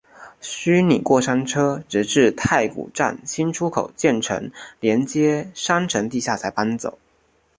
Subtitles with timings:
[0.41, 6.97] 虚拟过山车直至太古站新出口建成连接商场地下才搬走。